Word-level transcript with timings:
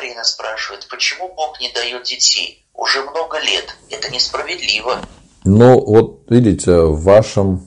Марина 0.00 0.24
спрашивает, 0.24 0.86
почему 0.90 1.28
Бог 1.36 1.60
не 1.60 1.70
дает 1.72 2.04
детей? 2.04 2.64
Уже 2.72 3.02
много 3.02 3.38
лет. 3.38 3.76
Это 3.90 4.10
несправедливо. 4.10 5.00
Ну, 5.44 5.78
вот 5.78 6.22
видите, 6.30 6.84
в 6.84 7.02
вашем 7.02 7.66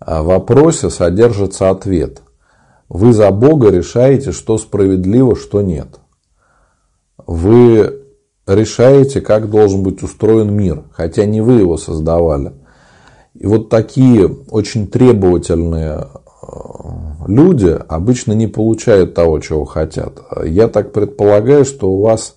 а, 0.00 0.24
вопросе 0.24 0.90
содержится 0.90 1.70
ответ. 1.70 2.22
Вы 2.88 3.12
за 3.12 3.30
Бога 3.30 3.70
решаете, 3.70 4.32
что 4.32 4.58
справедливо, 4.58 5.36
что 5.36 5.62
нет. 5.62 6.00
Вы 7.28 8.02
решаете, 8.48 9.20
как 9.20 9.50
должен 9.50 9.84
быть 9.84 10.02
устроен 10.02 10.52
мир, 10.52 10.82
хотя 10.92 11.26
не 11.26 11.40
вы 11.40 11.60
его 11.60 11.76
создавали. 11.76 12.54
И 13.34 13.46
вот 13.46 13.68
такие 13.68 14.26
очень 14.50 14.88
требовательные 14.88 16.08
люди 17.26 17.78
обычно 17.88 18.32
не 18.32 18.46
получают 18.46 19.14
того, 19.14 19.38
чего 19.40 19.64
хотят. 19.64 20.18
Я 20.44 20.68
так 20.68 20.92
предполагаю, 20.92 21.64
что 21.64 21.90
у 21.90 22.00
вас 22.00 22.36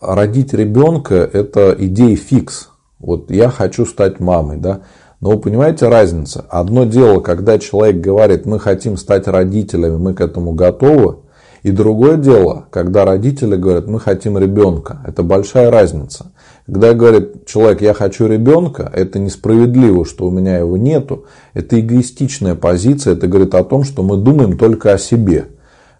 родить 0.00 0.52
ребенка– 0.52 1.14
это 1.32 1.74
идея 1.78 2.16
фикс. 2.16 2.70
Вот 2.98 3.30
я 3.30 3.50
хочу 3.50 3.84
стать 3.86 4.20
мамой, 4.20 4.58
да. 4.58 4.82
Но 5.20 5.30
вы 5.30 5.38
понимаете 5.38 5.88
разницу? 5.88 6.44
Одно 6.48 6.84
дело, 6.84 7.20
когда 7.20 7.58
человек 7.58 7.96
говорит, 7.96 8.46
мы 8.46 8.58
хотим 8.58 8.96
стать 8.96 9.26
родителями, 9.26 9.96
мы 9.96 10.14
к 10.14 10.20
этому 10.20 10.52
готовы. 10.52 11.18
И 11.62 11.70
другое 11.70 12.16
дело, 12.16 12.66
когда 12.70 13.04
родители 13.04 13.56
говорят, 13.56 13.86
мы 13.86 14.00
хотим 14.00 14.38
ребенка. 14.38 15.00
Это 15.06 15.22
большая 15.22 15.70
разница. 15.70 16.32
Когда 16.66 16.94
говорит 16.94 17.46
человек, 17.46 17.80
я 17.80 17.94
хочу 17.94 18.26
ребенка, 18.26 18.90
это 18.92 19.18
несправедливо, 19.18 20.04
что 20.04 20.26
у 20.26 20.30
меня 20.30 20.58
его 20.58 20.76
нету. 20.76 21.24
Это 21.54 21.78
эгоистичная 21.80 22.54
позиция, 22.54 23.14
это 23.14 23.26
говорит 23.26 23.54
о 23.54 23.64
том, 23.64 23.84
что 23.84 24.02
мы 24.02 24.16
думаем 24.16 24.58
только 24.58 24.92
о 24.92 24.98
себе. 24.98 25.46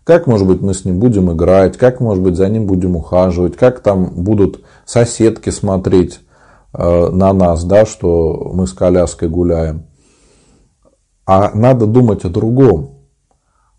Как, 0.05 0.27
может 0.27 0.47
быть, 0.47 0.61
мы 0.61 0.73
с 0.73 0.85
ним 0.85 1.01
будем 1.01 1.33
играть, 1.33 1.77
как, 1.77 2.01
может 2.01 2.23
быть, 2.23 2.37
за 2.37 2.49
ним 2.49 2.67
будем 2.67 2.95
ухаживать, 2.95 3.57
как 3.57 3.81
там 3.81 4.23
будут 4.23 4.61
соседки 4.85 5.51
смотреть 5.51 6.21
э, 6.73 7.09
на 7.11 7.33
нас, 7.33 7.65
да, 7.65 7.87
что 7.87 8.53
мы 8.55 8.69
с 8.69 8.73
коляской 8.73 9.29
гуляем. 9.29 9.87
А 11.27 11.51
надо 11.55 11.87
думать 11.87 12.25
о 12.25 12.29
другом, 12.29 12.96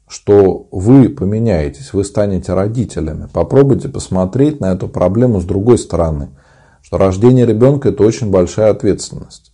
что 0.08 0.68
вы 0.72 1.10
поменяетесь, 1.10 1.94
вы 1.94 2.04
станете 2.04 2.54
родителями. 2.54 3.28
Попробуйте 3.32 3.90
посмотреть 3.90 4.60
на 4.60 4.74
эту 4.74 4.88
проблему 4.88 5.40
с 5.42 5.46
другой 5.46 5.78
стороны– 5.78 6.30
что 6.88 6.98
рождение 6.98 7.46
ребенка– 7.46 7.90
это 7.90 8.02
очень 8.04 8.32
большая 8.32 8.72
ответственность. 8.72 9.52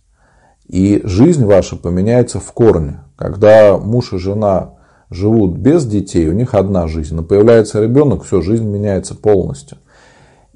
И 0.68 1.00
жизнь 1.02 1.44
ваша 1.44 1.74
поменяется 1.74 2.38
в 2.38 2.52
корне. 2.52 3.00
Когда 3.16 3.76
муж 3.76 4.12
и 4.12 4.18
жена 4.18 4.74
живут 5.10 5.58
без 5.58 5.84
детей, 5.84 6.28
у 6.28 6.32
них 6.32 6.54
одна 6.54 6.86
жизнь. 6.86 7.12
Но 7.12 7.24
появляется 7.24 7.82
ребенок, 7.82 8.22
все, 8.22 8.40
жизнь 8.40 8.64
меняется 8.64 9.16
полностью. 9.16 9.78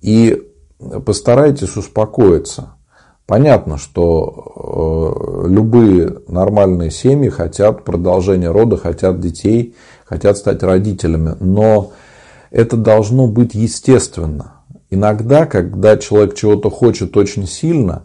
И 0.00 0.40
постарайтесь 1.04 1.76
успокоиться. 1.76 2.76
Понятно, 3.28 3.76
что 3.76 5.44
э, 5.44 5.48
любые 5.50 6.16
нормальные 6.28 6.90
семьи 6.90 7.28
хотят 7.28 7.84
продолжения 7.84 8.50
рода, 8.50 8.78
хотят 8.78 9.20
детей, 9.20 9.74
хотят 10.06 10.38
стать 10.38 10.62
родителями. 10.62 11.36
Но 11.38 11.92
это 12.50 12.78
должно 12.78 13.26
быть 13.26 13.54
естественно. 13.54 14.62
Иногда, 14.88 15.44
когда 15.44 15.98
человек 15.98 16.36
чего-то 16.36 16.70
хочет 16.70 17.14
очень 17.18 17.46
сильно, 17.46 18.04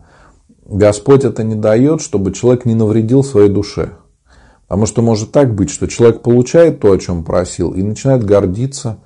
Господь 0.66 1.24
это 1.24 1.42
не 1.46 1.56
дает, 1.56 2.02
чтобы 2.02 2.34
человек 2.34 2.66
не 2.66 2.76
навредил 2.76 3.24
своей 3.24 3.50
душе. 3.50 3.92
Потому 4.68 4.86
что 4.88 5.02
может 5.02 5.32
так 5.32 5.56
быть, 5.56 5.70
что 5.70 5.88
человек 5.88 6.22
получает 6.22 6.82
то, 6.82 6.92
о 6.92 6.98
чем 6.98 7.24
просил, 7.24 7.72
и 7.72 7.82
начинает 7.82 8.26
гордиться, 8.26 8.98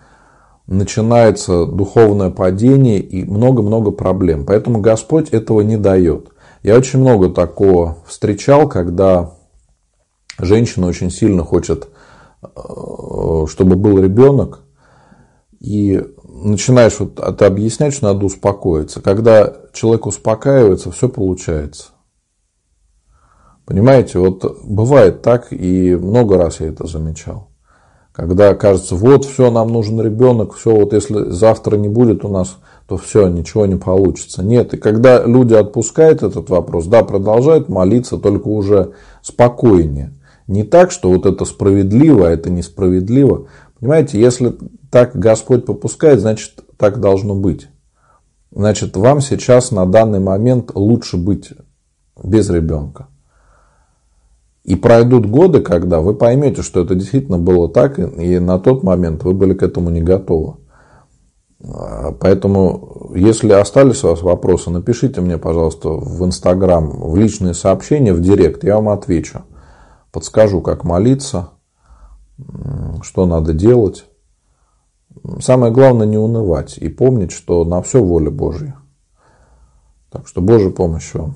начинается 0.68 1.66
духовное 1.66 2.30
падение 2.30 3.00
и 3.00 3.24
много-много 3.24 3.92
проблем. 3.92 4.46
Поэтому 4.46 4.82
Господь 4.82 5.30
этого 5.30 5.62
не 5.62 5.78
дает. 5.78 6.30
Я 6.62 6.78
очень 6.78 7.00
много 7.00 7.30
такого 7.30 7.98
встречал, 8.06 8.68
когда 8.68 9.34
женщина 10.38 10.88
очень 10.88 11.10
сильно 11.10 11.44
хочет, 11.44 11.88
э, 12.44 13.46
чтобы 13.48 13.76
был 13.78 14.00
ребенок, 14.00 14.64
и 15.60 16.04
начинаешь 16.24 17.00
вот 17.00 17.20
это 17.20 17.48
объяснять, 17.48 17.94
что 17.94 18.06
надо 18.06 18.26
успокоиться. 18.26 19.02
Когда 19.02 19.56
человек 19.74 20.06
успокаивается, 20.06 20.92
все 20.92 21.10
получается. 21.10 21.92
Понимаете, 23.66 24.20
вот 24.20 24.62
бывает 24.64 25.22
так, 25.22 25.52
и 25.52 25.96
много 25.96 26.38
раз 26.38 26.60
я 26.60 26.68
это 26.68 26.88
замечал. 26.88 27.50
Когда 28.18 28.56
кажется, 28.56 28.96
вот 28.96 29.26
все, 29.26 29.52
нам 29.52 29.68
нужен 29.68 30.02
ребенок, 30.02 30.56
все, 30.56 30.76
вот 30.76 30.92
если 30.92 31.30
завтра 31.30 31.78
не 31.78 31.88
будет 31.88 32.26
у 32.26 32.30
нас, 32.30 32.58
то 32.88 32.98
все, 32.98 33.28
ничего 33.28 33.68
не 33.68 33.76
получится. 33.76 34.44
Нет, 34.44 34.74
и 34.74 34.78
когда 34.78 35.24
люди 35.24 35.54
отпускают 35.54 36.24
этот 36.24 36.50
вопрос, 36.50 36.88
да, 36.88 37.04
продолжают 37.04 37.70
молиться, 37.70 38.18
только 38.18 38.48
уже 38.48 38.94
спокойнее. 39.22 40.16
Не 40.48 40.64
так, 40.64 40.90
что 40.90 41.12
вот 41.12 41.28
это 41.28 41.46
справедливо, 41.46 42.28
а 42.28 42.32
это 42.32 42.50
несправедливо. 42.50 43.50
Понимаете, 43.80 44.20
если 44.20 44.58
так 44.90 45.16
Господь 45.16 45.68
попускает, 45.68 46.20
значит, 46.20 46.54
так 46.78 47.00
должно 47.00 47.36
быть. 47.36 47.68
Значит, 48.52 48.98
вам 48.98 49.22
сейчас 49.22 49.70
на 49.70 49.86
данный 49.86 50.20
момент 50.20 50.72
лучше 50.74 51.18
быть 51.18 51.52
без 52.24 52.50
ребенка. 52.50 53.10
И 54.68 54.76
пройдут 54.76 55.26
годы, 55.26 55.62
когда 55.62 56.02
вы 56.02 56.14
поймете, 56.14 56.62
что 56.62 56.82
это 56.82 56.94
действительно 56.94 57.40
было 57.40 57.70
так, 57.70 57.98
и 58.00 58.38
на 58.38 58.60
тот 58.60 58.84
момент 58.84 59.24
вы 59.24 59.34
были 59.34 59.54
к 59.54 59.64
этому 59.64 59.90
не 59.90 60.02
готовы. 60.02 60.56
Поэтому, 62.20 63.12
если 63.16 63.54
остались 63.54 64.04
у 64.04 64.10
вас 64.10 64.22
вопросы, 64.22 64.70
напишите 64.70 65.22
мне, 65.22 65.38
пожалуйста, 65.38 65.90
в 65.90 66.24
Инстаграм, 66.26 66.90
в 66.90 67.16
личные 67.16 67.54
сообщения, 67.54 68.14
в 68.14 68.20
Директ, 68.20 68.66
я 68.66 68.76
вам 68.76 68.90
отвечу. 68.90 69.44
Подскажу, 70.12 70.60
как 70.60 70.84
молиться, 70.84 71.52
что 73.02 73.26
надо 73.26 73.54
делать. 73.54 74.04
Самое 75.40 75.72
главное 75.72 76.06
не 76.06 76.18
унывать 76.18 76.78
и 76.78 76.90
помнить, 76.90 77.32
что 77.32 77.64
на 77.64 77.82
все 77.82 78.04
воля 78.04 78.32
Божья. 78.32 78.76
Так 80.12 80.28
что 80.28 80.42
Божья 80.42 80.72
помощь 80.72 81.14
вам. 81.14 81.36